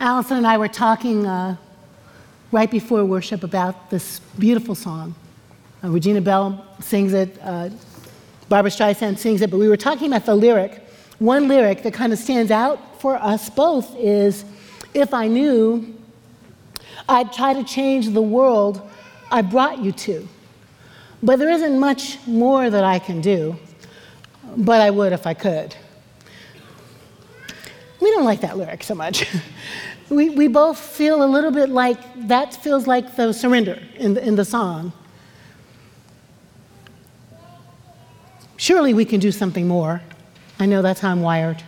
Allison 0.00 0.36
and 0.36 0.46
I 0.46 0.58
were 0.58 0.68
talking 0.68 1.26
uh, 1.26 1.56
right 2.52 2.70
before 2.70 3.04
worship 3.04 3.42
about 3.42 3.90
this 3.90 4.20
beautiful 4.38 4.76
song. 4.76 5.16
Uh, 5.82 5.88
Regina 5.88 6.20
Belle 6.20 6.64
sings 6.80 7.12
it, 7.12 7.36
uh, 7.42 7.70
Barbra 8.48 8.70
Streisand 8.70 9.18
sings 9.18 9.42
it, 9.42 9.50
but 9.50 9.58
we 9.58 9.68
were 9.68 9.76
talking 9.76 10.06
about 10.06 10.24
the 10.24 10.36
lyric. 10.36 10.80
One 11.18 11.48
lyric 11.48 11.82
that 11.82 11.94
kind 11.94 12.12
of 12.12 12.18
stands 12.20 12.52
out 12.52 13.00
for 13.00 13.16
us 13.16 13.50
both 13.50 13.96
is 13.96 14.44
If 14.94 15.12
I 15.12 15.26
knew 15.26 15.96
I'd 17.08 17.32
try 17.32 17.52
to 17.52 17.64
change 17.64 18.10
the 18.10 18.22
world 18.22 18.80
I 19.32 19.42
brought 19.42 19.80
you 19.80 19.90
to. 19.92 20.28
But 21.24 21.40
there 21.40 21.50
isn't 21.50 21.78
much 21.78 22.24
more 22.24 22.70
that 22.70 22.84
I 22.84 23.00
can 23.00 23.20
do, 23.20 23.56
but 24.56 24.80
I 24.80 24.90
would 24.90 25.12
if 25.12 25.26
I 25.26 25.34
could. 25.34 25.74
Don't 28.18 28.24
like 28.24 28.40
that 28.40 28.56
lyric 28.56 28.82
so 28.82 28.96
much. 28.96 29.24
we, 30.08 30.30
we 30.30 30.48
both 30.48 30.76
feel 30.76 31.22
a 31.22 31.28
little 31.30 31.52
bit 31.52 31.68
like 31.68 32.00
that 32.26 32.52
feels 32.52 32.88
like 32.88 33.14
the 33.14 33.32
surrender 33.32 33.80
in 33.94 34.14
the, 34.14 34.26
in 34.26 34.34
the 34.34 34.44
song. 34.44 34.92
Surely 38.56 38.92
we 38.92 39.04
can 39.04 39.20
do 39.20 39.30
something 39.30 39.68
more. 39.68 40.02
I 40.58 40.66
know 40.66 40.82
that's 40.82 40.98
how 40.98 41.12
I'm 41.12 41.22
wired. 41.22 41.62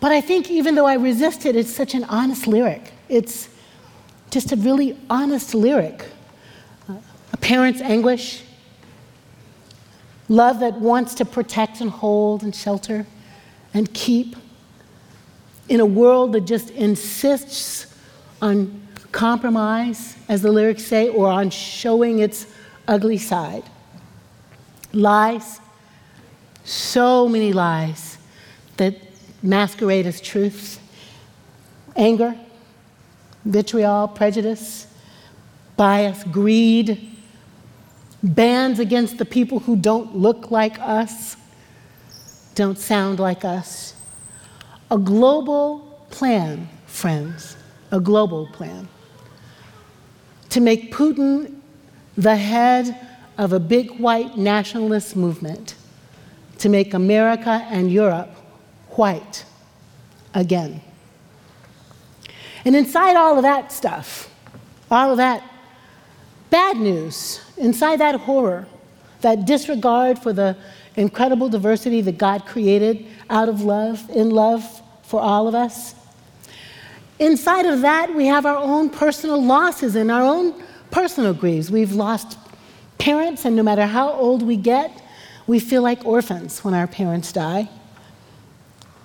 But 0.00 0.12
I 0.12 0.20
think 0.20 0.50
even 0.50 0.74
though 0.74 0.84
I 0.84 0.96
resist 0.96 1.46
it, 1.46 1.56
it's 1.56 1.74
such 1.74 1.94
an 1.94 2.04
honest 2.04 2.46
lyric. 2.46 2.92
It's 3.08 3.48
just 4.30 4.52
a 4.52 4.56
really 4.56 4.98
honest 5.08 5.54
lyric. 5.54 6.04
Uh, 6.90 6.96
a 7.32 7.38
parent's 7.38 7.80
anguish, 7.80 8.42
love 10.28 10.60
that 10.60 10.78
wants 10.78 11.14
to 11.14 11.24
protect 11.24 11.80
and 11.80 11.88
hold 11.88 12.42
and 12.42 12.54
shelter 12.54 13.06
and 13.72 13.94
keep 13.94 14.36
in 15.68 15.80
a 15.80 15.86
world 15.86 16.32
that 16.32 16.42
just 16.42 16.70
insists 16.70 17.94
on 18.40 18.82
compromise, 19.12 20.16
as 20.28 20.42
the 20.42 20.52
lyrics 20.52 20.84
say, 20.84 21.08
or 21.08 21.28
on 21.28 21.50
showing 21.50 22.18
its 22.18 22.46
ugly 22.86 23.18
side. 23.18 23.64
Lies, 24.92 25.60
so 26.64 27.28
many 27.28 27.52
lies 27.52 28.18
that 28.76 28.94
masquerade 29.42 30.06
as 30.06 30.20
truths. 30.20 30.78
Anger, 31.94 32.36
vitriol, 33.44 34.08
prejudice, 34.08 34.86
bias, 35.76 36.22
greed, 36.24 37.16
bans 38.22 38.78
against 38.78 39.18
the 39.18 39.24
people 39.24 39.60
who 39.60 39.76
don't 39.76 40.16
look 40.16 40.50
like 40.50 40.78
us, 40.80 41.36
don't 42.54 42.78
sound 42.78 43.18
like 43.18 43.44
us. 43.44 43.95
A 44.90 44.98
global 44.98 46.06
plan, 46.10 46.68
friends, 46.86 47.56
a 47.90 48.00
global 48.00 48.46
plan 48.48 48.88
to 50.50 50.60
make 50.60 50.92
Putin 50.92 51.54
the 52.16 52.36
head 52.36 53.06
of 53.36 53.52
a 53.52 53.60
big 53.60 53.98
white 54.00 54.38
nationalist 54.38 55.14
movement, 55.14 55.74
to 56.58 56.68
make 56.68 56.94
America 56.94 57.66
and 57.70 57.92
Europe 57.92 58.30
white 58.92 59.44
again. 60.32 60.80
And 62.64 62.74
inside 62.74 63.16
all 63.16 63.36
of 63.36 63.42
that 63.42 63.70
stuff, 63.70 64.32
all 64.90 65.10
of 65.10 65.18
that 65.18 65.42
bad 66.48 66.78
news, 66.78 67.42
inside 67.58 67.96
that 67.96 68.14
horror, 68.20 68.66
that 69.20 69.46
disregard 69.46 70.18
for 70.18 70.32
the 70.32 70.56
incredible 70.96 71.48
diversity 71.48 72.00
that 72.02 72.18
God 72.18 72.46
created 72.46 73.06
out 73.28 73.48
of 73.48 73.62
love, 73.62 74.08
in 74.10 74.30
love 74.30 74.64
for 75.02 75.20
all 75.20 75.48
of 75.48 75.54
us. 75.54 75.94
Inside 77.18 77.66
of 77.66 77.80
that, 77.80 78.14
we 78.14 78.26
have 78.26 78.44
our 78.44 78.56
own 78.56 78.90
personal 78.90 79.42
losses 79.42 79.96
and 79.96 80.10
our 80.10 80.22
own 80.22 80.62
personal 80.90 81.32
griefs. 81.32 81.70
We've 81.70 81.92
lost 81.92 82.38
parents, 82.98 83.44
and 83.44 83.56
no 83.56 83.62
matter 83.62 83.86
how 83.86 84.12
old 84.12 84.42
we 84.42 84.56
get, 84.56 85.02
we 85.46 85.60
feel 85.60 85.82
like 85.82 86.04
orphans 86.04 86.64
when 86.64 86.74
our 86.74 86.86
parents 86.86 87.32
die. 87.32 87.68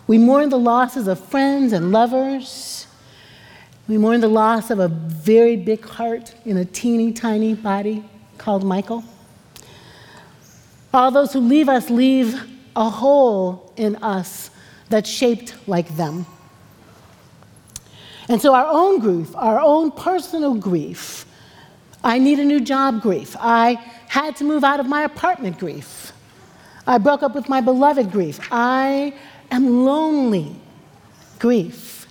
We 0.08 0.18
mourn 0.18 0.50
the 0.50 0.60
losses 0.60 1.08
of 1.08 1.20
friends 1.20 1.72
and 1.72 1.92
lovers. 1.92 2.88
We 3.88 3.98
mourn 3.98 4.20
the 4.22 4.28
loss 4.28 4.70
of 4.70 4.80
a 4.80 4.88
very 4.88 5.56
big 5.56 5.86
heart 5.86 6.34
in 6.46 6.58
a 6.58 6.66
teeny 6.66 7.14
tiny 7.14 7.54
body 7.54 8.04
called 8.38 8.64
Michael. 8.64 9.04
All 10.94 11.12
those 11.12 11.34
who 11.34 11.40
leave 11.40 11.70
us 11.70 11.90
leave 11.90 12.42
a 12.76 12.90
hole 12.90 13.74
in 13.78 13.96
us 13.98 14.52
that's 14.90 15.10
shaped 15.10 15.56
like 15.68 15.96
them. 15.96 16.26
And 18.28 18.42
so, 18.42 18.54
our 18.54 18.68
own 18.68 19.00
grief, 19.00 19.36
our 19.36 19.60
own 19.60 19.92
personal 19.92 20.54
grief, 20.54 21.26
I 22.04 22.20
need 22.20 22.40
a 22.40 22.46
new 22.46 22.62
job 22.62 23.02
grief, 23.02 23.36
I 23.40 23.74
had 24.08 24.36
to 24.38 24.44
move 24.44 24.64
out 24.64 24.80
of 24.80 24.86
my 24.86 25.04
apartment 25.04 25.60
grief, 25.60 26.14
I 26.86 26.98
broke 26.98 27.24
up 27.24 27.36
with 27.36 27.50
my 27.50 27.62
beloved 27.62 28.12
grief, 28.12 28.40
I 28.52 29.14
am 29.50 29.86
lonely 29.86 30.56
grief. 31.40 32.08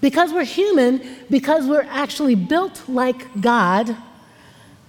Because 0.00 0.32
we're 0.32 0.44
human, 0.44 1.02
because 1.28 1.66
we're 1.66 1.86
actually 1.88 2.34
built 2.36 2.88
like 2.88 3.40
God, 3.40 3.96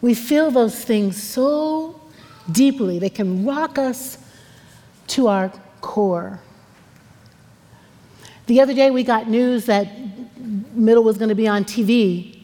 we 0.01 0.13
feel 0.13 0.51
those 0.51 0.83
things 0.83 1.21
so 1.21 1.99
deeply. 2.51 2.99
They 2.99 3.09
can 3.09 3.45
rock 3.45 3.77
us 3.77 4.17
to 5.07 5.27
our 5.27 5.51
core. 5.81 6.39
The 8.47 8.61
other 8.61 8.73
day, 8.73 8.89
we 8.89 9.03
got 9.03 9.29
news 9.29 9.65
that 9.65 9.87
Middle 10.73 11.03
was 11.03 11.17
going 11.17 11.29
to 11.29 11.35
be 11.35 11.47
on 11.47 11.63
TV. 11.65 12.39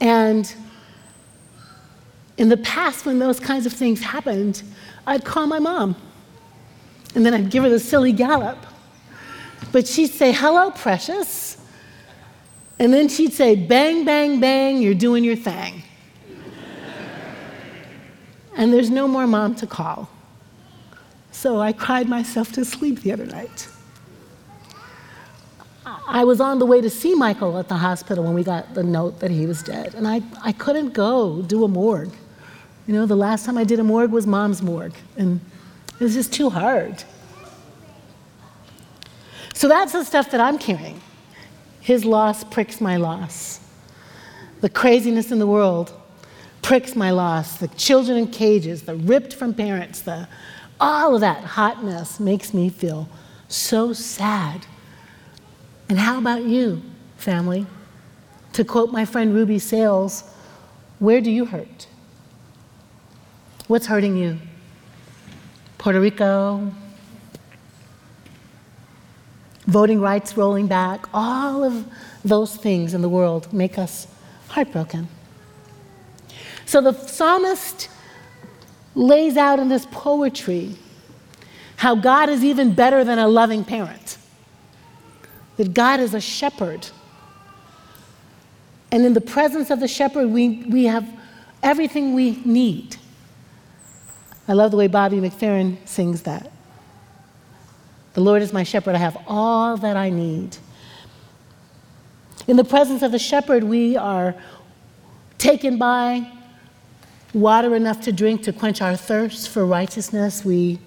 And 0.00 0.52
in 2.36 2.48
the 2.48 2.56
past, 2.58 3.06
when 3.06 3.18
those 3.18 3.40
kinds 3.40 3.66
of 3.66 3.72
things 3.72 4.00
happened, 4.00 4.62
I'd 5.06 5.24
call 5.24 5.46
my 5.46 5.58
mom. 5.58 5.96
And 7.14 7.24
then 7.24 7.34
I'd 7.34 7.50
give 7.50 7.62
her 7.64 7.70
the 7.70 7.80
silly 7.80 8.12
gallop. 8.12 8.58
But 9.72 9.86
she'd 9.86 10.12
say, 10.12 10.32
Hello, 10.32 10.70
precious. 10.70 11.56
And 12.78 12.92
then 12.92 13.08
she'd 13.08 13.32
say, 13.32 13.54
Bang, 13.56 14.04
bang, 14.04 14.40
bang, 14.40 14.82
you're 14.82 14.94
doing 14.94 15.24
your 15.24 15.36
thing. 15.36 15.82
And 18.56 18.72
there's 18.72 18.90
no 18.90 19.06
more 19.06 19.26
mom 19.26 19.54
to 19.56 19.66
call. 19.66 20.08
So 21.30 21.60
I 21.60 21.72
cried 21.72 22.08
myself 22.08 22.52
to 22.52 22.64
sleep 22.64 23.02
the 23.02 23.12
other 23.12 23.26
night. 23.26 23.68
I 25.84 26.24
was 26.24 26.40
on 26.40 26.58
the 26.58 26.66
way 26.66 26.80
to 26.80 26.88
see 26.88 27.14
Michael 27.14 27.58
at 27.58 27.68
the 27.68 27.76
hospital 27.76 28.24
when 28.24 28.34
we 28.34 28.42
got 28.42 28.74
the 28.74 28.82
note 28.82 29.20
that 29.20 29.30
he 29.30 29.46
was 29.46 29.62
dead, 29.62 29.94
and 29.94 30.08
I, 30.08 30.22
I 30.42 30.52
couldn't 30.52 30.94
go 30.94 31.42
do 31.42 31.64
a 31.64 31.68
morgue. 31.68 32.12
You 32.86 32.94
know, 32.94 33.06
the 33.06 33.16
last 33.16 33.44
time 33.44 33.58
I 33.58 33.64
did 33.64 33.80
a 33.80 33.84
morgue 33.84 34.12
was 34.12 34.26
mom's 34.26 34.62
morgue, 34.62 34.94
and 35.16 35.40
it 35.98 36.00
was 36.00 36.14
just 36.14 36.32
too 36.32 36.48
hard. 36.48 37.02
So 39.54 39.68
that's 39.68 39.92
the 39.92 40.04
stuff 40.04 40.30
that 40.30 40.40
I'm 40.40 40.58
carrying. 40.58 41.00
His 41.80 42.04
loss 42.04 42.44
pricks 42.44 42.80
my 42.80 42.96
loss. 42.96 43.60
The 44.60 44.68
craziness 44.68 45.30
in 45.30 45.38
the 45.38 45.46
world 45.46 45.92
pricks 46.66 46.96
my 46.96 47.12
loss. 47.12 47.58
The 47.58 47.68
children 47.68 48.18
in 48.18 48.26
cages, 48.26 48.82
the 48.82 48.96
ripped 48.96 49.32
from 49.32 49.54
parents, 49.54 50.00
the 50.00 50.26
all 50.80 51.14
of 51.14 51.20
that 51.20 51.44
hotness 51.44 52.18
makes 52.18 52.52
me 52.52 52.70
feel 52.70 53.08
so 53.46 53.92
sad. 53.92 54.66
And 55.88 55.96
how 55.96 56.18
about 56.18 56.42
you, 56.42 56.82
family? 57.18 57.68
To 58.54 58.64
quote 58.64 58.90
my 58.90 59.04
friend 59.04 59.32
Ruby 59.32 59.60
Sales, 59.60 60.24
where 60.98 61.20
do 61.20 61.30
you 61.30 61.44
hurt? 61.44 61.86
What's 63.68 63.86
hurting 63.86 64.16
you? 64.16 64.36
Puerto 65.78 66.00
Rico, 66.00 66.74
voting 69.68 70.00
rights 70.00 70.36
rolling 70.36 70.66
back, 70.66 71.06
all 71.14 71.62
of 71.62 71.86
those 72.24 72.56
things 72.56 72.92
in 72.92 73.02
the 73.02 73.08
world 73.08 73.52
make 73.52 73.78
us 73.78 74.08
heartbroken. 74.48 75.06
So 76.66 76.80
the 76.80 76.92
psalmist 76.92 77.88
lays 78.94 79.36
out 79.36 79.58
in 79.58 79.68
this 79.68 79.86
poetry 79.90 80.76
how 81.76 81.94
God 81.94 82.28
is 82.28 82.44
even 82.44 82.74
better 82.74 83.04
than 83.04 83.18
a 83.18 83.28
loving 83.28 83.64
parent, 83.64 84.18
that 85.56 85.72
God 85.72 86.00
is 86.00 86.12
a 86.12 86.20
shepherd. 86.20 86.88
And 88.90 89.04
in 89.04 89.14
the 89.14 89.20
presence 89.20 89.70
of 89.70 89.80
the 89.80 89.88
shepherd, 89.88 90.28
we, 90.28 90.64
we 90.68 90.84
have 90.84 91.08
everything 91.62 92.14
we 92.14 92.42
need. 92.44 92.96
I 94.48 94.52
love 94.54 94.70
the 94.70 94.76
way 94.76 94.86
Bobby 94.86 95.18
McFerrin 95.18 95.76
sings 95.86 96.22
that. 96.22 96.50
The 98.14 98.20
Lord 98.20 98.42
is 98.42 98.52
my 98.52 98.62
shepherd, 98.62 98.94
I 98.94 98.98
have 98.98 99.18
all 99.26 99.76
that 99.76 99.96
I 99.96 100.10
need. 100.10 100.56
In 102.48 102.56
the 102.56 102.64
presence 102.64 103.02
of 103.02 103.12
the 103.12 103.18
shepherd, 103.18 103.62
we 103.62 103.96
are 103.96 104.34
taken 105.36 105.78
by 105.78 106.32
water 107.36 107.76
enough 107.76 108.00
to 108.00 108.12
drink 108.12 108.42
to 108.42 108.52
quench 108.52 108.80
our 108.80 108.96
thirst 108.96 109.50
for 109.50 109.66
righteousness. 109.66 110.42
We 110.42 110.78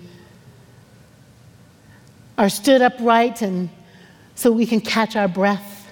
are 2.39 2.49
stood 2.49 2.81
upright 2.81 3.43
and 3.43 3.69
so 4.33 4.51
we 4.51 4.65
can 4.65 4.81
catch 4.81 5.15
our 5.15 5.27
breath. 5.27 5.91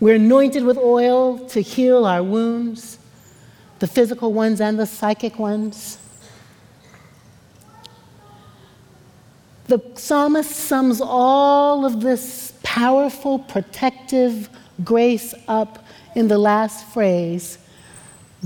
We're 0.00 0.16
anointed 0.16 0.64
with 0.64 0.76
oil 0.76 1.38
to 1.50 1.60
heal 1.60 2.04
our 2.04 2.20
wounds, 2.20 2.98
the 3.78 3.86
physical 3.86 4.32
ones 4.32 4.60
and 4.60 4.76
the 4.76 4.86
psychic 4.86 5.38
ones. 5.38 5.98
The 9.66 9.80
psalmist 9.94 10.50
sums 10.50 11.00
all 11.00 11.86
of 11.86 12.00
this 12.00 12.54
powerful, 12.64 13.38
protective 13.38 14.48
grace 14.82 15.32
up 15.46 15.86
in 16.16 16.26
the 16.26 16.38
last 16.38 16.86
phrase 16.88 17.58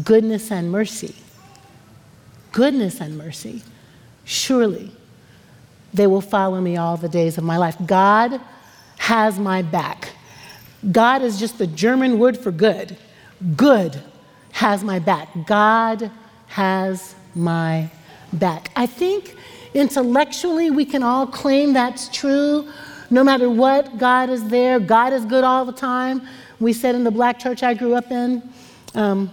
goodness 0.03 0.50
and 0.50 0.71
mercy. 0.71 1.15
Goodness 2.53 3.00
and 3.00 3.17
mercy. 3.17 3.62
Surely 4.25 4.91
they 5.93 6.06
will 6.06 6.21
follow 6.21 6.61
me 6.61 6.77
all 6.77 6.97
the 6.97 7.09
days 7.09 7.39
of 7.39 7.45
my 7.45 7.56
life. 7.56 7.77
God 7.87 8.41
has 8.99 9.39
my 9.39 9.62
back. 9.62 10.11
God 10.93 11.23
is 11.23 11.39
just 11.39 11.59
the 11.59 11.67
German 11.67 12.19
word 12.19 12.37
for 12.37 12.53
good. 12.53 12.97
Good 13.56 14.00
has 14.53 14.85
my 14.85 14.99
back. 14.99 15.29
God 15.47 16.11
has 16.49 17.15
my 17.35 17.91
back. 18.33 18.71
I 18.77 18.87
think 18.87 19.37
intellectually 19.75 20.71
we 20.71 20.85
can 20.85 21.03
all 21.03 21.27
claim 21.27 21.73
that's 21.73 22.09
true. 22.09 22.69
No 23.11 23.25
matter 23.25 23.49
what, 23.49 23.99
God 23.99 24.29
is 24.29 24.49
there. 24.49 24.79
God 24.79 25.12
is 25.12 25.25
good 25.25 25.45
all 25.45 25.65
the 25.65 25.73
time. 25.73 26.27
We 26.61 26.73
said 26.73 26.95
in 26.95 27.05
the 27.05 27.11
black 27.11 27.39
church 27.39 27.62
I 27.62 27.75
grew 27.75 27.95
up 27.95 28.11
in. 28.11 28.43
Um, 28.95 29.31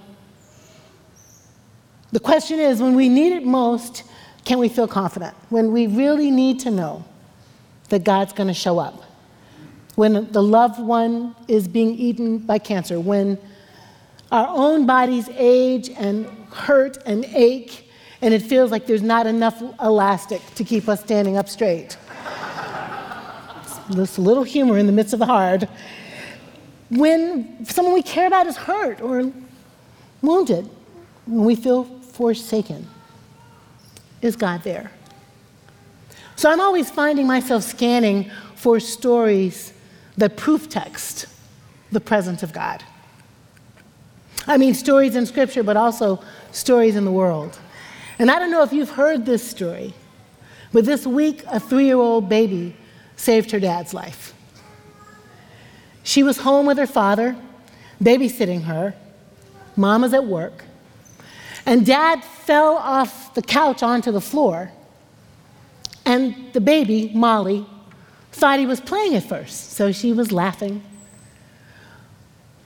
the 2.15 2.21
question 2.21 2.61
is 2.61 2.81
when 2.81 2.95
we 2.95 3.09
need 3.09 3.33
it 3.33 3.45
most, 3.45 4.03
can 4.45 4.57
we 4.57 4.69
feel 4.69 4.87
confident? 4.87 5.35
When 5.49 5.73
we 5.73 5.85
really 5.85 6.31
need 6.31 6.61
to 6.61 6.71
know 6.71 7.03
that 7.89 8.05
God's 8.05 8.31
going 8.31 8.47
to 8.47 8.53
show 8.53 8.79
up. 8.79 9.03
When 9.95 10.31
the 10.31 10.41
loved 10.41 10.79
one 10.79 11.35
is 11.49 11.67
being 11.67 11.93
eaten 11.95 12.37
by 12.37 12.59
cancer, 12.59 13.01
when 13.01 13.37
our 14.31 14.47
own 14.47 14.85
bodies 14.85 15.27
age 15.33 15.89
and 15.89 16.25
hurt 16.53 16.97
and 17.05 17.25
ache, 17.25 17.91
and 18.21 18.33
it 18.33 18.41
feels 18.41 18.71
like 18.71 18.87
there's 18.87 19.01
not 19.01 19.27
enough 19.27 19.61
elastic 19.81 20.41
to 20.55 20.63
keep 20.63 20.87
us 20.87 21.01
standing 21.01 21.35
up 21.35 21.49
straight. 21.49 21.97
this 23.89 24.17
little 24.17 24.43
humor 24.43 24.77
in 24.77 24.85
the 24.85 24.93
midst 24.93 25.11
of 25.11 25.19
the 25.19 25.25
hard. 25.25 25.67
When 26.89 27.65
someone 27.65 27.93
we 27.93 28.03
care 28.03 28.27
about 28.27 28.47
is 28.47 28.55
hurt 28.55 29.01
or 29.01 29.33
wounded, 30.21 30.69
when 31.25 31.43
we 31.43 31.57
feel 31.57 31.83
forsaken, 32.15 32.87
is 34.21 34.35
God 34.35 34.63
there? 34.63 34.89
So 36.37 36.49
I'm 36.49 36.61
always 36.61 36.89
finding 36.89 37.27
myself 37.27 37.63
scanning 37.63 38.31
for 38.55 38.79
stories 38.79 39.73
that 40.17 40.37
proof 40.37 40.69
text 40.69 41.27
the 41.91 41.99
presence 41.99 42.41
of 42.41 42.53
God. 42.53 42.83
I 44.47 44.57
mean, 44.57 44.73
stories 44.73 45.15
in 45.15 45.25
Scripture, 45.25 45.63
but 45.63 45.75
also 45.75 46.21
stories 46.51 46.95
in 46.95 47.03
the 47.03 47.11
world. 47.11 47.59
And 48.17 48.31
I 48.31 48.39
don't 48.39 48.51
know 48.51 48.63
if 48.63 48.71
you've 48.71 48.91
heard 48.91 49.25
this 49.25 49.45
story, 49.45 49.93
but 50.71 50.85
this 50.85 51.05
week, 51.05 51.43
a 51.47 51.59
three 51.59 51.85
year 51.85 51.97
old 51.97 52.29
baby 52.29 52.75
saved 53.17 53.51
her 53.51 53.59
dad's 53.59 53.93
life. 53.93 54.33
She 56.03 56.23
was 56.23 56.37
home 56.37 56.65
with 56.65 56.77
her 56.77 56.87
father, 56.87 57.35
babysitting 58.01 58.63
her. 58.63 58.93
Mom 59.75 60.03
was 60.03 60.13
at 60.13 60.25
work. 60.25 60.63
And 61.65 61.85
dad 61.85 62.23
fell 62.23 62.75
off 62.75 63.33
the 63.33 63.41
couch 63.41 63.81
onto 63.81 64.11
the 64.11 64.21
floor. 64.21 64.71
And 66.05 66.53
the 66.53 66.61
baby, 66.61 67.11
Molly, 67.13 67.65
thought 68.31 68.59
he 68.59 68.65
was 68.65 68.79
playing 68.79 69.15
at 69.15 69.23
first, 69.23 69.71
so 69.71 69.91
she 69.91 70.13
was 70.13 70.31
laughing. 70.31 70.83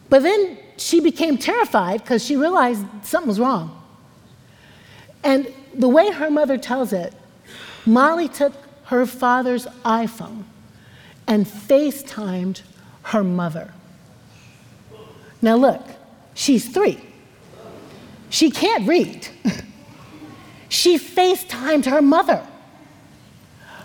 But 0.10 0.24
then 0.24 0.57
she 0.78 1.00
became 1.00 1.38
terrified 1.38 2.01
because 2.01 2.25
she 2.25 2.36
realized 2.36 2.86
something 3.04 3.28
was 3.28 3.40
wrong. 3.40 3.75
And 5.24 5.54
the 5.74 5.88
way 5.88 6.12
her 6.12 6.30
mother 6.30 6.57
tells 6.57 6.92
it, 6.92 7.13
Molly 7.86 8.28
took 8.28 8.54
her 8.86 9.06
father's 9.06 9.66
iPhone 9.86 10.44
and 11.28 11.46
FaceTimed 11.46 12.62
her 13.04 13.24
mother. 13.24 13.74
Now, 15.42 15.56
look, 15.56 15.86
she's 16.34 16.68
three. 16.68 17.00
She 18.30 18.52
can't 18.52 18.88
read. 18.88 19.28
she 20.70 20.98
FaceTimed 20.98 21.86
her 21.86 22.02
mother. 22.02 22.46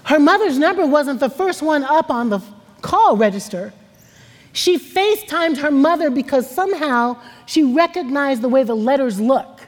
Her 0.04 0.18
mother's 0.18 0.58
number 0.58 0.86
wasn't 0.86 1.20
the 1.20 1.30
first 1.30 1.62
one 1.62 1.82
up 1.82 2.10
on 2.10 2.28
the 2.28 2.40
call 2.82 3.16
register. 3.16 3.72
She 4.52 4.78
FaceTimed 4.78 5.56
her 5.58 5.70
mother 5.70 6.10
because 6.10 6.48
somehow 6.48 7.16
she 7.46 7.64
recognized 7.64 8.42
the 8.42 8.48
way 8.48 8.62
the 8.62 8.74
letters 8.74 9.18
look, 9.18 9.62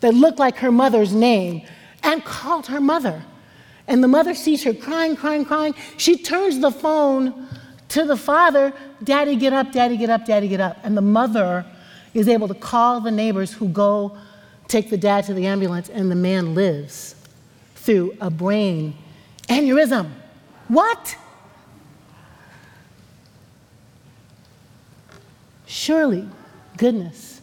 that 0.00 0.14
looked 0.14 0.38
like 0.38 0.56
her 0.56 0.72
mother's 0.72 1.12
name, 1.12 1.66
and 2.02 2.24
called 2.24 2.66
her 2.66 2.80
mother. 2.80 3.22
And 3.86 4.02
the 4.02 4.08
mother 4.08 4.34
sees 4.34 4.64
her 4.64 4.74
crying, 4.74 5.16
crying, 5.16 5.44
crying. 5.44 5.74
She 5.96 6.18
turns 6.18 6.58
the 6.58 6.70
phone 6.70 7.48
to 7.90 8.04
the 8.04 8.16
father 8.16 8.72
Daddy, 9.04 9.36
get 9.36 9.52
up, 9.52 9.70
Daddy, 9.70 9.96
get 9.96 10.08
up, 10.08 10.24
Daddy, 10.24 10.48
get 10.48 10.60
up. 10.60 10.78
And 10.82 10.96
the 10.96 11.02
mother 11.02 11.66
is 12.14 12.28
able 12.28 12.48
to 12.48 12.54
call 12.54 13.00
the 13.00 13.10
neighbors 13.10 13.52
who 13.52 13.68
go 13.68 14.16
take 14.68 14.88
the 14.88 14.96
dad 14.96 15.24
to 15.24 15.34
the 15.34 15.46
ambulance, 15.46 15.88
and 15.88 16.10
the 16.10 16.16
man 16.16 16.54
lives 16.54 17.14
through 17.74 18.16
a 18.20 18.30
brain 18.30 18.94
aneurysm. 19.48 20.10
What? 20.68 21.16
Surely 25.66 26.26
goodness 26.76 27.42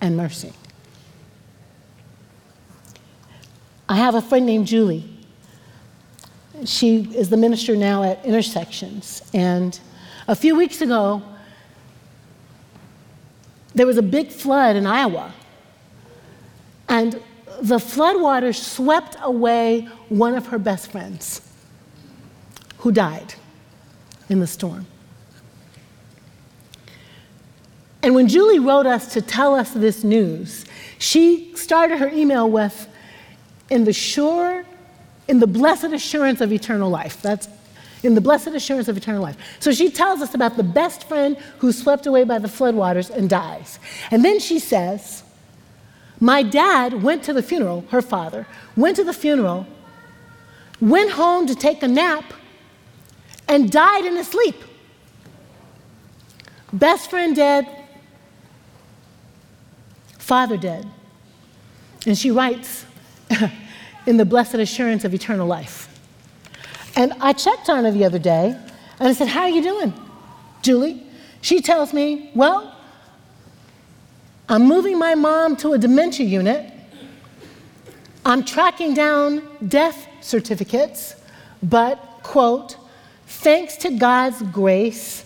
and 0.00 0.16
mercy. 0.16 0.52
I 3.88 3.96
have 3.96 4.14
a 4.14 4.22
friend 4.22 4.44
named 4.44 4.66
Julie. 4.66 5.08
She 6.64 7.02
is 7.14 7.30
the 7.30 7.36
minister 7.36 7.76
now 7.76 8.02
at 8.02 8.24
Intersections. 8.24 9.22
And 9.32 9.78
a 10.28 10.34
few 10.34 10.56
weeks 10.56 10.80
ago, 10.80 11.22
there 13.74 13.86
was 13.86 13.96
a 13.96 14.02
big 14.02 14.28
flood 14.28 14.76
in 14.76 14.86
Iowa. 14.86 15.32
And 16.88 17.20
the 17.60 17.76
floodwaters 17.76 18.56
swept 18.56 19.16
away 19.22 19.88
one 20.08 20.34
of 20.34 20.48
her 20.48 20.58
best 20.58 20.90
friends 20.90 21.40
who 22.78 22.92
died 22.92 23.34
in 24.28 24.40
the 24.40 24.46
storm. 24.46 24.86
And 28.02 28.14
when 28.14 28.28
Julie 28.28 28.58
wrote 28.58 28.86
us 28.86 29.14
to 29.14 29.22
tell 29.22 29.54
us 29.54 29.70
this 29.70 30.04
news, 30.04 30.66
she 30.98 31.54
started 31.56 31.98
her 31.98 32.08
email 32.08 32.50
with, 32.50 32.86
in 33.70 33.84
the 33.84 33.94
sure, 33.94 34.66
in 35.26 35.38
the 35.38 35.46
blessed 35.46 35.84
assurance 35.84 36.42
of 36.42 36.52
eternal 36.52 36.90
life. 36.90 37.22
That's 37.22 37.48
in 38.04 38.14
the 38.14 38.20
blessed 38.20 38.48
assurance 38.48 38.88
of 38.88 38.96
eternal 38.96 39.22
life. 39.22 39.36
So 39.60 39.72
she 39.72 39.90
tells 39.90 40.20
us 40.20 40.34
about 40.34 40.56
the 40.56 40.62
best 40.62 41.08
friend 41.08 41.36
who's 41.58 41.78
swept 41.80 42.06
away 42.06 42.24
by 42.24 42.38
the 42.38 42.48
floodwaters 42.48 43.10
and 43.10 43.28
dies. 43.28 43.78
And 44.10 44.24
then 44.24 44.38
she 44.38 44.58
says, 44.58 45.24
My 46.20 46.42
dad 46.42 47.02
went 47.02 47.22
to 47.24 47.32
the 47.32 47.42
funeral, 47.42 47.84
her 47.90 48.02
father, 48.02 48.46
went 48.76 48.96
to 48.96 49.04
the 49.04 49.12
funeral, 49.12 49.66
went 50.80 51.10
home 51.10 51.46
to 51.46 51.54
take 51.54 51.82
a 51.82 51.88
nap, 51.88 52.32
and 53.48 53.70
died 53.70 54.04
in 54.04 54.16
his 54.16 54.28
sleep. 54.28 54.56
Best 56.72 57.10
friend 57.10 57.34
dead, 57.34 57.66
father 60.18 60.56
dead. 60.56 60.86
And 62.06 62.18
she 62.18 62.30
writes, 62.30 62.84
in 64.06 64.16
the 64.16 64.24
blessed 64.24 64.54
assurance 64.54 65.04
of 65.04 65.14
eternal 65.14 65.46
life. 65.46 65.88
And 66.96 67.12
I 67.20 67.32
checked 67.32 67.68
on 67.68 67.84
her 67.84 67.90
the 67.90 68.04
other 68.04 68.18
day 68.18 68.56
and 68.98 69.08
I 69.08 69.12
said, 69.12 69.28
How 69.28 69.42
are 69.42 69.48
you 69.48 69.62
doing, 69.62 69.92
Julie? 70.62 71.02
She 71.40 71.60
tells 71.60 71.92
me, 71.92 72.30
Well, 72.34 72.74
I'm 74.48 74.66
moving 74.66 74.98
my 74.98 75.14
mom 75.14 75.56
to 75.56 75.72
a 75.72 75.78
dementia 75.78 76.26
unit. 76.26 76.72
I'm 78.26 78.44
tracking 78.44 78.94
down 78.94 79.42
death 79.66 80.06
certificates, 80.20 81.16
but, 81.62 81.96
quote, 82.22 82.76
thanks 83.26 83.76
to 83.78 83.90
God's 83.90 84.40
grace, 84.42 85.24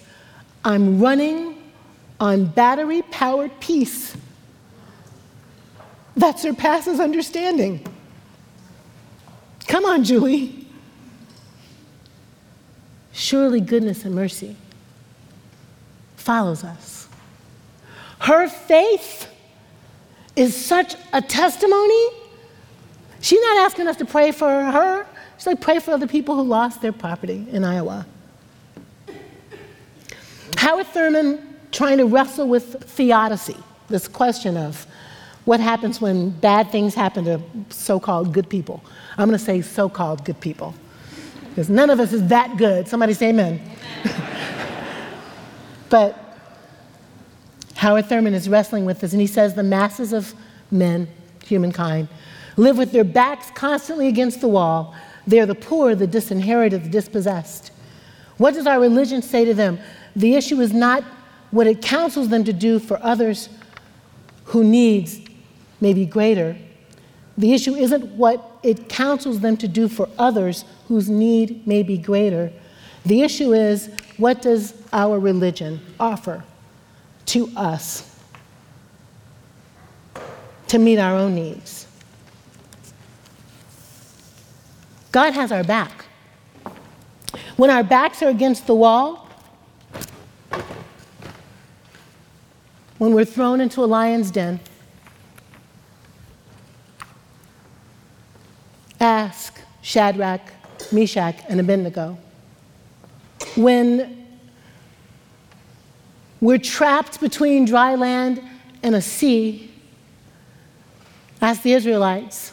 I'm 0.64 1.00
running 1.00 1.62
on 2.18 2.46
battery 2.46 3.02
powered 3.02 3.60
peace 3.60 4.16
that 6.16 6.40
surpasses 6.40 6.98
understanding. 6.98 7.86
Come 9.68 9.84
on, 9.84 10.02
Julie. 10.02 10.66
Surely 13.18 13.60
goodness 13.60 14.04
and 14.04 14.14
mercy 14.14 14.54
follows 16.14 16.62
us. 16.62 17.08
Her 18.20 18.48
faith 18.48 19.26
is 20.36 20.54
such 20.54 20.94
a 21.12 21.20
testimony. 21.20 22.06
She's 23.20 23.40
not 23.40 23.56
asking 23.56 23.88
us 23.88 23.96
to 23.96 24.04
pray 24.04 24.30
for 24.30 24.48
her. 24.48 25.04
She's 25.36 25.48
like, 25.48 25.60
pray 25.60 25.80
for 25.80 25.90
other 25.90 26.06
people 26.06 26.36
who 26.36 26.42
lost 26.42 26.80
their 26.80 26.92
property 26.92 27.44
in 27.50 27.64
Iowa. 27.64 28.06
Howard 30.56 30.86
Thurman 30.86 31.56
trying 31.72 31.98
to 31.98 32.06
wrestle 32.06 32.46
with 32.46 32.84
theodicy, 32.84 33.56
this 33.88 34.06
question 34.06 34.56
of 34.56 34.86
what 35.44 35.58
happens 35.58 36.00
when 36.00 36.30
bad 36.30 36.70
things 36.70 36.94
happen 36.94 37.24
to 37.24 37.40
so 37.70 37.98
called 37.98 38.32
good 38.32 38.48
people. 38.48 38.84
I'm 39.16 39.26
going 39.26 39.36
to 39.36 39.44
say 39.44 39.60
so 39.60 39.88
called 39.88 40.24
good 40.24 40.38
people 40.38 40.72
because 41.58 41.70
none 41.70 41.90
of 41.90 41.98
us 41.98 42.12
is 42.12 42.24
that 42.28 42.56
good. 42.56 42.86
Somebody 42.86 43.14
say 43.14 43.30
amen. 43.30 43.60
amen. 44.04 44.32
but 45.88 46.38
Howard 47.74 48.06
Thurman 48.06 48.32
is 48.32 48.48
wrestling 48.48 48.84
with 48.84 49.00
this, 49.00 49.10
and 49.10 49.20
he 49.20 49.26
says 49.26 49.54
the 49.54 49.64
masses 49.64 50.12
of 50.12 50.34
men, 50.70 51.08
humankind, 51.44 52.06
live 52.56 52.78
with 52.78 52.92
their 52.92 53.02
backs 53.02 53.50
constantly 53.56 54.06
against 54.06 54.40
the 54.40 54.46
wall. 54.46 54.94
They 55.26 55.40
are 55.40 55.46
the 55.46 55.56
poor, 55.56 55.96
the 55.96 56.06
disinherited, 56.06 56.84
the 56.84 56.90
dispossessed. 56.90 57.72
What 58.36 58.54
does 58.54 58.68
our 58.68 58.78
religion 58.78 59.20
say 59.20 59.44
to 59.44 59.52
them? 59.52 59.80
The 60.14 60.36
issue 60.36 60.60
is 60.60 60.72
not 60.72 61.02
what 61.50 61.66
it 61.66 61.82
counsels 61.82 62.28
them 62.28 62.44
to 62.44 62.52
do 62.52 62.78
for 62.78 63.02
others 63.02 63.48
who 64.44 64.62
needs 64.62 65.20
may 65.80 65.92
be 65.92 66.06
greater. 66.06 66.56
The 67.36 67.52
issue 67.52 67.74
isn't 67.74 68.12
what 68.12 68.47
it 68.62 68.88
counsels 68.88 69.40
them 69.40 69.56
to 69.58 69.68
do 69.68 69.88
for 69.88 70.08
others 70.18 70.64
whose 70.88 71.08
need 71.08 71.66
may 71.66 71.82
be 71.82 71.98
greater. 71.98 72.52
The 73.04 73.22
issue 73.22 73.52
is 73.52 73.90
what 74.16 74.42
does 74.42 74.74
our 74.92 75.18
religion 75.18 75.80
offer 75.98 76.44
to 77.26 77.50
us 77.56 78.16
to 80.68 80.78
meet 80.78 80.98
our 80.98 81.16
own 81.16 81.34
needs? 81.34 81.86
God 85.12 85.32
has 85.32 85.52
our 85.52 85.64
back. 85.64 86.04
When 87.56 87.70
our 87.70 87.82
backs 87.82 88.22
are 88.22 88.28
against 88.28 88.66
the 88.66 88.74
wall, 88.74 89.28
when 92.98 93.14
we're 93.14 93.24
thrown 93.24 93.60
into 93.60 93.82
a 93.82 93.86
lion's 93.86 94.30
den, 94.30 94.60
ask 99.18 99.60
Shadrach, 99.82 100.42
Meshach, 100.92 101.36
and 101.48 101.58
Abednego. 101.58 102.16
When 103.56 104.26
we're 106.40 106.58
trapped 106.58 107.20
between 107.20 107.64
dry 107.64 107.96
land 107.96 108.40
and 108.84 108.94
a 108.94 109.02
sea, 109.02 109.72
ask 111.42 111.62
the 111.62 111.72
Israelites, 111.72 112.52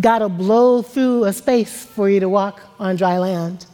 God 0.00 0.22
will 0.22 0.28
blow 0.28 0.82
through 0.82 1.24
a 1.24 1.32
space 1.32 1.84
for 1.84 2.08
you 2.08 2.20
to 2.20 2.28
walk 2.28 2.60
on 2.78 2.94
dry 2.94 3.18
land. 3.18 3.66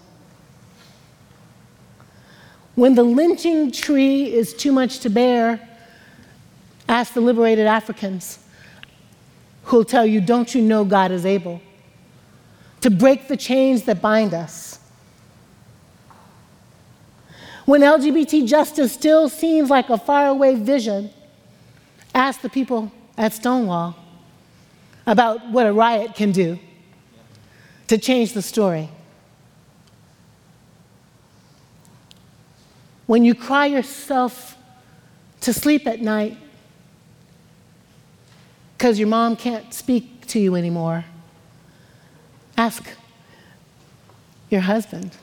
When 2.77 2.95
the 2.95 3.03
lynching 3.03 3.73
tree 3.73 4.33
is 4.33 4.55
too 4.55 4.73
much 4.73 5.01
to 5.01 5.11
bear, 5.11 5.61
ask 6.89 7.13
the 7.13 7.21
liberated 7.21 7.67
Africans 7.67 8.39
who'll 9.65 9.85
tell 9.85 10.07
you, 10.07 10.23
Don't 10.23 10.55
you 10.55 10.63
know 10.63 10.83
God 10.85 11.11
is 11.11 11.27
able 11.27 11.61
to 12.87 12.91
break 12.93 13.27
the 13.27 13.37
chains 13.37 13.83
that 13.83 14.01
bind 14.01 14.33
us? 14.33 14.79
When 17.65 17.81
LGBT 17.81 18.47
justice 18.47 18.93
still 18.93 19.29
seems 19.29 19.71
like 19.71 19.91
a 19.91 19.99
faraway 19.99 20.55
vision, 20.55 21.11
ask 22.15 22.43
the 22.43 22.49
people 22.49 22.93
at 23.19 23.33
Stonewall 23.33 23.97
about 25.05 25.51
what 25.51 25.67
a 25.67 25.73
riot 25.73 26.15
can 26.15 26.31
do 26.31 26.61
to 27.89 27.99
change 27.99 28.35
the 28.35 28.43
story. 28.43 28.89
When 33.07 33.25
you 33.25 33.35
cry 33.35 33.67
yourself 33.67 34.57
to 35.41 35.53
sleep 35.53 35.89
at 35.89 36.01
night 36.01 36.39
because 38.79 38.97
your 38.97 39.09
mom 39.09 39.35
can't 39.35 39.75
speak 39.75 40.29
to 40.29 40.39
you 40.39 40.55
anymore, 40.55 41.05
ask 42.57 42.85
your 44.51 44.63
husband 44.63 45.17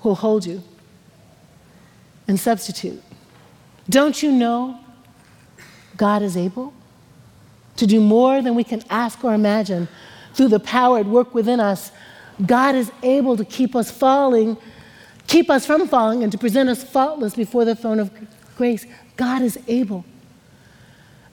who'll 0.00 0.14
hold 0.14 0.44
you 0.46 0.62
and 2.28 2.38
substitute. 2.38 3.02
Don't 3.88 4.22
you 4.22 4.32
know 4.32 4.78
God 5.96 6.22
is 6.22 6.36
able? 6.36 6.72
to 7.76 7.86
do 7.86 8.00
more 8.00 8.42
than 8.42 8.54
we 8.54 8.64
can 8.64 8.82
ask 8.90 9.24
or 9.24 9.34
imagine 9.34 9.88
through 10.34 10.48
the 10.48 10.60
power 10.60 10.98
at 10.98 11.06
work 11.06 11.34
within 11.34 11.60
us. 11.60 11.90
God 12.44 12.74
is 12.74 12.90
able 13.02 13.36
to 13.36 13.44
keep 13.44 13.74
us 13.74 13.90
falling, 13.90 14.56
keep 15.26 15.50
us 15.50 15.66
from 15.66 15.88
falling, 15.88 16.22
and 16.22 16.32
to 16.32 16.38
present 16.38 16.68
us 16.68 16.82
faultless 16.82 17.34
before 17.34 17.64
the 17.64 17.74
throne 17.74 17.98
of 17.98 18.10
grace. 18.56 18.86
God 19.16 19.42
is 19.42 19.58
able 19.68 20.04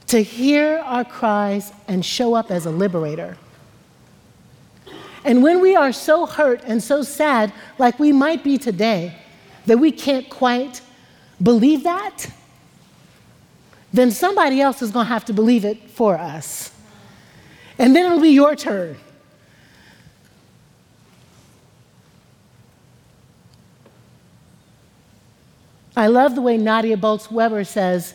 to 0.07 0.23
hear 0.23 0.79
our 0.79 1.05
cries 1.05 1.71
and 1.87 2.03
show 2.03 2.33
up 2.33 2.51
as 2.51 2.65
a 2.65 2.71
liberator. 2.71 3.37
And 5.23 5.43
when 5.43 5.61
we 5.61 5.75
are 5.75 5.91
so 5.91 6.25
hurt 6.25 6.61
and 6.63 6.81
so 6.81 7.03
sad, 7.03 7.51
like 7.77 7.99
we 7.99 8.11
might 8.11 8.43
be 8.43 8.57
today, 8.57 9.15
that 9.65 9.77
we 9.77 9.91
can't 9.91 10.29
quite 10.29 10.81
believe 11.41 11.83
that, 11.83 12.27
then 13.91 14.11
somebody 14.11 14.61
else 14.61 14.81
is 14.81 14.91
going 14.91 15.05
to 15.05 15.13
have 15.13 15.25
to 15.25 15.33
believe 15.33 15.65
it 15.65 15.89
for 15.89 16.17
us. 16.17 16.71
And 17.77 17.95
then 17.95 18.05
it'll 18.05 18.21
be 18.21 18.29
your 18.29 18.55
turn. 18.55 18.97
I 25.97 26.07
love 26.07 26.35
the 26.35 26.41
way 26.41 26.57
Nadia 26.57 26.95
Bolz 26.95 27.29
Weber 27.29 27.63
says, 27.63 28.13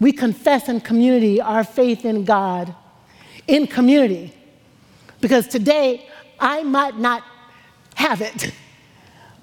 we 0.00 0.12
confess 0.12 0.68
in 0.68 0.80
community 0.80 1.40
our 1.40 1.64
faith 1.64 2.04
in 2.04 2.24
God, 2.24 2.74
in 3.46 3.66
community. 3.66 4.32
Because 5.20 5.46
today, 5.48 6.08
I 6.40 6.62
might 6.62 6.98
not 6.98 7.22
have 7.94 8.20
it, 8.20 8.52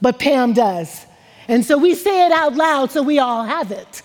but 0.01 0.19
Pam 0.19 0.53
does. 0.53 1.05
And 1.47 1.63
so 1.65 1.77
we 1.77 1.93
say 1.93 2.25
it 2.25 2.31
out 2.31 2.55
loud 2.55 2.91
so 2.91 3.03
we 3.03 3.19
all 3.19 3.43
have 3.43 3.71
it. 3.71 4.01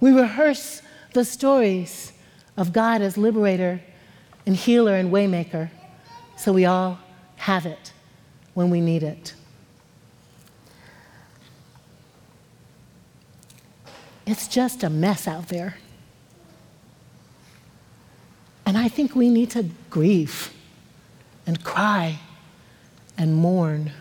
We 0.00 0.12
rehearse 0.12 0.82
the 1.14 1.24
stories 1.24 2.12
of 2.56 2.72
God 2.72 3.02
as 3.02 3.16
liberator 3.16 3.80
and 4.46 4.56
healer 4.56 4.94
and 4.94 5.12
waymaker 5.12 5.70
so 6.36 6.52
we 6.52 6.64
all 6.64 6.98
have 7.36 7.66
it 7.66 7.92
when 8.54 8.70
we 8.70 8.80
need 8.80 9.02
it. 9.02 9.34
It's 14.26 14.46
just 14.46 14.82
a 14.84 14.90
mess 14.90 15.26
out 15.26 15.48
there. 15.48 15.76
And 18.64 18.78
I 18.78 18.88
think 18.88 19.14
we 19.16 19.28
need 19.28 19.50
to 19.50 19.68
grieve 19.90 20.52
and 21.46 21.62
cry 21.62 22.18
and 23.18 23.34
mourn 23.34 23.92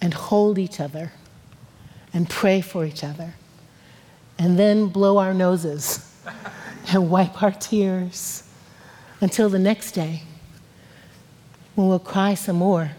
and 0.00 0.14
hold 0.14 0.58
each 0.58 0.80
other 0.80 1.12
and 2.12 2.28
pray 2.28 2.60
for 2.60 2.84
each 2.84 3.04
other 3.04 3.34
and 4.38 4.58
then 4.58 4.88
blow 4.88 5.18
our 5.18 5.34
noses 5.34 6.14
and 6.92 7.10
wipe 7.10 7.42
our 7.42 7.52
tears 7.52 8.42
until 9.20 9.48
the 9.48 9.58
next 9.58 9.92
day 9.92 10.22
when 11.74 11.88
we'll 11.88 11.98
cry 11.98 12.34
some 12.34 12.56
more. 12.56 12.92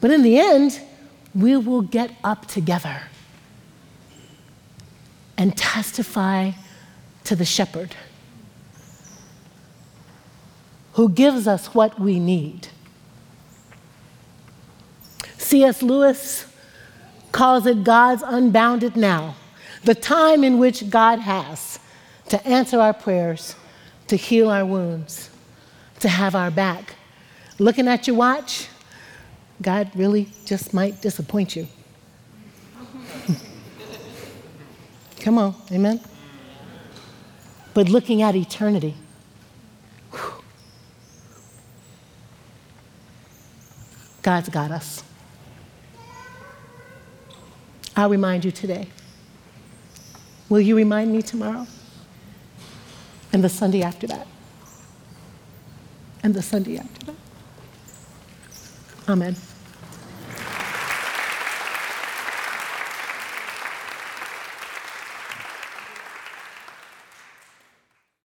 But 0.00 0.10
in 0.10 0.22
the 0.22 0.38
end, 0.38 0.80
we 1.34 1.56
will 1.56 1.82
get 1.82 2.10
up 2.22 2.46
together 2.46 3.02
and 5.36 5.56
testify 5.56 6.52
to 7.24 7.36
the 7.36 7.44
shepherd 7.44 7.94
who 10.98 11.08
gives 11.08 11.46
us 11.46 11.72
what 11.76 12.00
we 12.00 12.18
need. 12.18 12.66
C.S. 15.36 15.80
Lewis 15.80 16.52
calls 17.30 17.66
it 17.66 17.84
God's 17.84 18.24
unbounded 18.26 18.96
now 18.96 19.36
the 19.84 19.94
time 19.94 20.42
in 20.42 20.58
which 20.58 20.90
God 20.90 21.20
has 21.20 21.78
to 22.30 22.44
answer 22.44 22.80
our 22.80 22.92
prayers, 22.92 23.54
to 24.08 24.16
heal 24.16 24.50
our 24.50 24.66
wounds, 24.66 25.30
to 26.00 26.08
have 26.08 26.34
our 26.34 26.50
back. 26.50 26.96
Looking 27.60 27.86
at 27.86 28.08
your 28.08 28.16
watch, 28.16 28.66
God 29.62 29.92
really 29.94 30.28
just 30.46 30.74
might 30.74 31.00
disappoint 31.00 31.54
you. 31.54 31.68
Come 35.20 35.38
on, 35.38 35.54
amen? 35.70 36.00
But 37.72 37.88
looking 37.88 38.20
at 38.20 38.34
eternity, 38.34 38.96
God's 44.22 44.48
got 44.48 44.70
us. 44.70 45.02
I'll 47.96 48.10
remind 48.10 48.44
you 48.44 48.50
today. 48.50 48.88
Will 50.48 50.60
you 50.60 50.76
remind 50.76 51.12
me 51.12 51.22
tomorrow? 51.22 51.66
And 53.32 53.44
the 53.44 53.48
Sunday 53.48 53.82
after 53.82 54.06
that? 54.06 54.26
And 56.22 56.34
the 56.34 56.42
Sunday 56.42 56.78
after 56.78 57.06
that? 57.06 57.16
Amen. 59.08 59.36